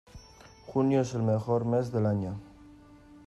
[0.65, 2.33] Junio es el mejor mes del año.